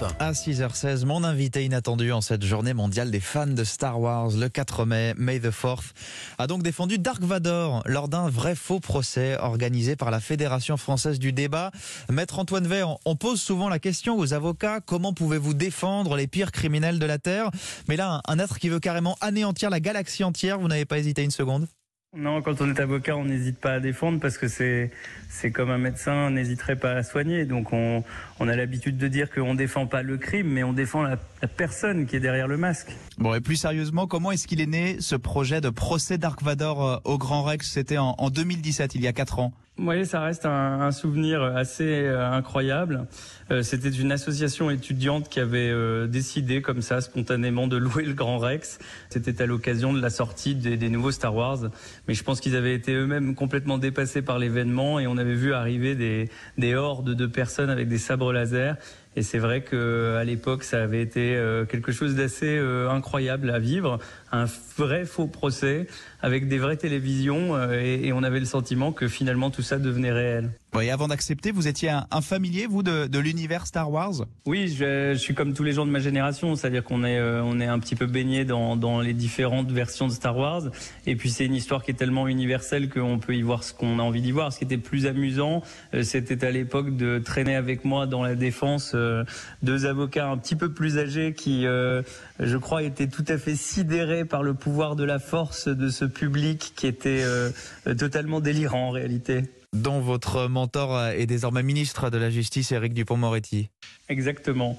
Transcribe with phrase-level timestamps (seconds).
[0.00, 0.24] Europe 1.
[0.24, 4.48] À 6h16, mon invité inattendu en cette journée mondiale des fans de Star Wars, le
[4.48, 5.92] 4 mai, May the 4th,
[6.38, 11.18] a donc défendu Dark Vador lors d'un vrai faux procès organisé par la Fédération française
[11.18, 11.70] du débat.
[12.10, 16.52] Maître Antoine Vert, on pose souvent la question aux avocats, comment pouvez-vous défendre les pires
[16.52, 17.50] criminels de la Terre?
[17.88, 21.22] Mais là, un être qui veut carrément anéantir la galaxie entière, vous n'avez pas hésité
[21.22, 21.66] une seconde?
[22.16, 24.90] Non, quand on est avocat, on n'hésite pas à défendre parce que c'est
[25.28, 27.44] c'est comme un médecin n'hésiterait pas à soigner.
[27.44, 28.02] Donc on,
[28.40, 31.16] on a l'habitude de dire qu'on défend pas le crime, mais on défend la,
[31.46, 32.90] personne qui est derrière le masque.
[33.18, 36.84] Bon, et plus sérieusement, comment est-ce qu'il est né ce projet de procès Dark Vador
[36.84, 37.70] euh, au Grand Rex?
[37.70, 39.52] C'était en, en 2017, il y a quatre ans.
[39.82, 43.06] Oui, ça reste un, souvenir assez euh, incroyable.
[43.50, 48.12] Euh, C'était une association étudiante qui avait euh, décidé comme ça spontanément de louer le
[48.12, 48.78] Grand Rex.
[49.08, 51.60] C'était à l'occasion de la sortie des, des, nouveaux Star Wars.
[52.06, 55.54] Mais je pense qu'ils avaient été eux-mêmes complètement dépassés par l'événement et on avait vu
[55.54, 58.76] arriver des, des hordes de personnes avec des sabres laser
[59.16, 63.50] et c'est vrai que à l'époque, ça avait été euh, quelque chose d'assez euh, incroyable
[63.50, 63.98] à vivre,
[64.30, 64.44] un
[64.76, 65.88] vrai faux procès
[66.22, 70.12] avec des vraies télévisions, euh, et, on avait le sentiment que finalement tout ça devenait
[70.12, 70.50] réel.
[70.80, 74.26] Et avant d'accepter, vous étiez un, familier, vous, de, de l'univers Star Wars?
[74.46, 77.60] Oui, je, je, suis comme tous les gens de ma génération, c'est-à-dire qu'on est, on
[77.60, 80.62] est un petit peu baigné dans, dans les différentes versions de Star Wars.
[81.06, 83.98] Et puis c'est une histoire qui est tellement universelle qu'on peut y voir ce qu'on
[83.98, 84.52] a envie d'y voir.
[84.52, 85.62] Ce qui était plus amusant,
[86.02, 89.24] c'était à l'époque de traîner avec moi dans la défense euh,
[89.62, 92.02] deux avocats un petit peu plus âgés qui, euh,
[92.38, 96.04] je crois, étaient tout à fait sidérés par le pouvoir de la force de ce
[96.04, 97.50] public qui était euh,
[97.98, 103.68] totalement délirant en réalité dont votre mentor est désormais ministre de la Justice, Éric Dupont-Moretti.
[104.08, 104.78] Exactement.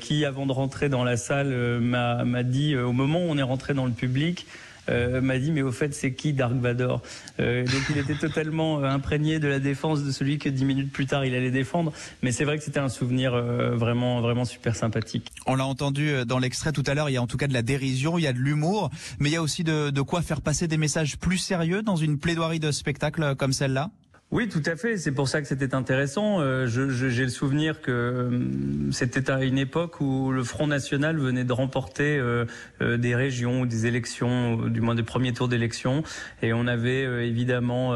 [0.00, 3.74] qui, avant de rentrer dans la salle, m'a dit, au moment où on est rentré
[3.74, 4.46] dans le public,
[4.88, 7.02] euh, m'a dit mais au fait c'est qui Dark Vador?
[7.38, 10.92] Euh, Donc il était totalement euh, imprégné de la défense de celui que dix minutes
[10.92, 11.92] plus tard il allait défendre.
[12.22, 15.30] Mais c'est vrai que c'était un souvenir vraiment vraiment super sympathique.
[15.46, 17.08] On l'a entendu dans l'extrait tout à l'heure.
[17.08, 19.28] Il y a en tout cas de la dérision, il y a de l'humour, mais
[19.28, 22.18] il y a aussi de, de quoi faire passer des messages plus sérieux dans une
[22.18, 23.90] plaidoirie de spectacle comme celle-là?
[24.32, 24.96] Oui, tout à fait.
[24.96, 26.40] C'est pour ça que c'était intéressant.
[26.40, 31.42] Euh, j'ai le souvenir que euh, c'était à une époque où le Front National venait
[31.42, 32.44] de remporter euh,
[32.80, 36.04] des régions ou des élections, du moins des premiers tours d'élections,
[36.42, 37.92] et on avait évidemment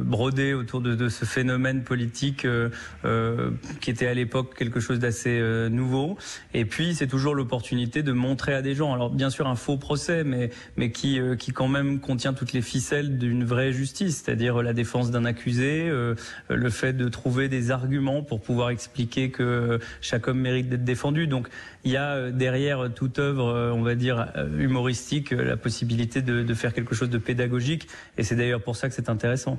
[0.00, 2.46] brodé autour de, de, ce phénomène politique
[3.80, 6.16] qui était à l'époque quelque chose d'assez nouveau.
[6.54, 9.78] Et puis, c'est toujours l'opportunité de montrer à des gens, alors bien sûr un faux
[9.78, 14.62] procès, mais mais qui qui quand même contient toutes les ficelles d'une vraie justice, c'est-à-dire
[14.62, 16.14] la défense d'un accusé euh,
[16.48, 21.26] le fait de trouver des arguments pour pouvoir expliquer que chaque homme mérite d'être défendu.
[21.26, 21.48] Donc
[21.84, 26.54] il y a euh, derrière toute œuvre, euh, on va dire, humoristique, la possibilité de,
[26.54, 27.88] faire quelque chose de pédagogique.
[28.18, 29.58] Et c'est d'ailleurs pour ça que c'est intéressant.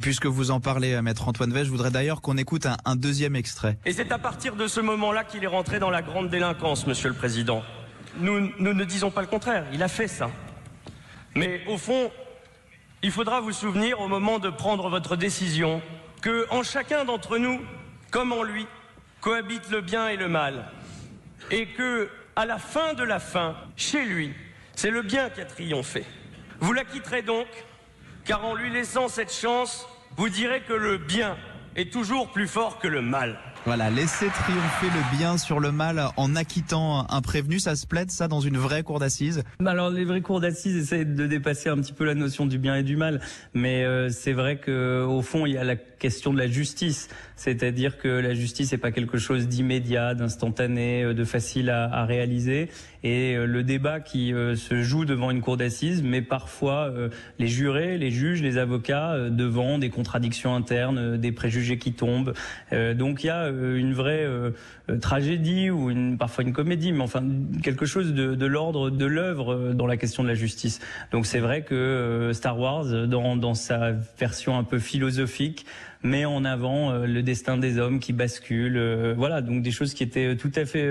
[0.00, 3.34] Puisque vous en parlez, Maître Antoine Vey, je voudrais d'ailleurs qu'on écoute un, un, deuxième
[3.34, 3.76] extrait.
[3.84, 7.08] Et c'est à partir de ce moment-là qu'il est rentré dans la grande délinquance, Monsieur
[7.08, 7.62] le Président.
[8.20, 10.30] Nous, nous ne disons pas le contraire, il a fait ça.
[11.34, 12.10] Mais au fond,
[13.02, 15.80] il faudra vous souvenir au moment de prendre votre décision
[16.20, 17.60] que en chacun d'entre nous,
[18.10, 18.66] comme en lui,
[19.20, 20.70] cohabitent le bien et le mal.
[21.50, 24.34] Et que, à la fin de la fin, chez lui,
[24.74, 26.04] c'est le bien qui a triomphé.
[26.60, 27.46] Vous la quitterez donc,
[28.24, 29.86] car en lui laissant cette chance,
[30.16, 31.38] vous direz que le bien
[31.76, 33.38] est toujours plus fort que le mal.
[33.66, 38.10] Voilà, laisser triompher le bien sur le mal en acquittant un prévenu, ça se plaide
[38.10, 39.42] ça dans une vraie cour d'assises?
[39.64, 42.76] Alors les vraies cours d'assises essaient de dépasser un petit peu la notion du bien
[42.76, 43.20] et du mal,
[43.52, 47.08] mais euh, c'est vrai que au fond il y a la question de la justice,
[47.36, 52.06] c'est-à-dire que la justice n'est pas quelque chose d'immédiat, d'instantané, euh, de facile à, à,
[52.06, 52.70] réaliser,
[53.02, 56.92] et euh, le débat qui se joue devant une cour d'assises, mais parfois
[57.38, 62.32] les jurés, les juges, les avocats devant des contradictions internes, des préjugés qui tombent,
[62.72, 64.50] donc il y a euh, une vraie euh,
[64.88, 67.22] euh, tragédie ou une, parfois une comédie, mais enfin
[67.62, 70.80] quelque chose de, l'ordre de l'œuvre dans la question de la justice.
[71.12, 75.66] Donc c'est vrai que Star Wars, dans, dans sa version un peu philosophique,
[76.02, 79.14] met en avant le destin des hommes qui basculent.
[79.16, 80.90] voilà, donc des choses qui étaient tout à fait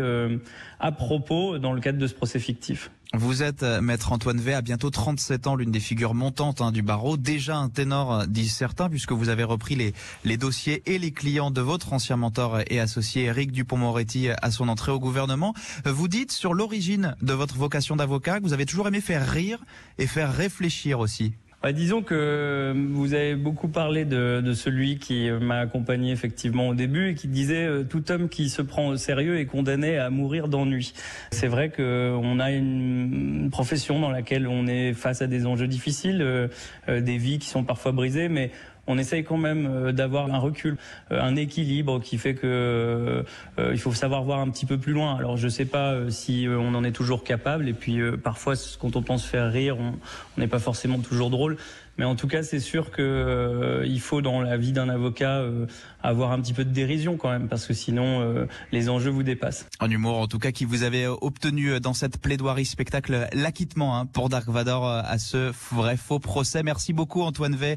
[0.80, 2.92] à propos dans le cadre de ce procès fictif.
[3.14, 6.72] Vous êtes, euh, maître Antoine V, à bientôt 37 ans, l'une des figures montantes hein,
[6.72, 7.18] du barreau.
[7.18, 9.96] Déjà un ténor, euh, disent certains, puisque vous avez repris les,
[10.26, 14.70] les dossiers et les clients de votre ancien mentor et associé Eric Dupont-Moretti à son
[14.70, 15.56] entrée au gouvernement.
[15.86, 19.60] Vous dites sur l'origine de votre vocation d'avocat que vous avez toujours aimé faire rire
[19.98, 21.34] et faire réfléchir aussi.
[21.62, 26.74] Bah, disons que vous avez beaucoup parlé de, de celui qui m'a accompagné effectivement au
[26.74, 30.10] début et qui disait euh, tout homme qui se prend au sérieux est condamné à
[30.10, 30.94] mourir d'ennui.
[31.32, 36.22] C'est vrai qu'on a une profession dans laquelle on est face à des enjeux difficiles,
[36.22, 36.48] euh,
[36.88, 38.52] euh, des vies qui sont parfois brisées, mais
[38.90, 40.76] on essaye quand même d'avoir un recul,
[41.10, 43.24] un équilibre qui fait que
[43.58, 45.16] il faut savoir voir un petit peu plus loin.
[45.16, 49.02] Alors je sais pas si on en est toujours capable et puis parfois quand on
[49.02, 49.94] pense faire rire, on
[50.38, 51.58] n'est pas forcément toujours drôle.
[52.00, 55.40] Mais en tout cas, c'est sûr que euh, il faut dans la vie d'un avocat
[55.40, 55.66] euh,
[56.02, 59.22] avoir un petit peu de dérision quand même, parce que sinon euh, les enjeux vous
[59.22, 59.66] dépassent.
[59.82, 64.06] En humour, en tout cas, qui vous avez obtenu dans cette plaidoirie spectacle l'acquittement hein,
[64.06, 66.64] pour Dark Vador à ce vrai faux procès.
[66.64, 67.76] Merci beaucoup Antoine V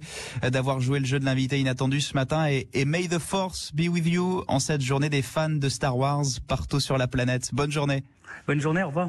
[0.52, 3.88] d'avoir joué le jeu de l'invité inattendu ce matin et, et May the Force be
[3.88, 7.50] with you en cette journée des fans de Star Wars partout sur la planète.
[7.52, 8.04] Bonne journée.
[8.46, 9.08] Bonne journée, au revoir.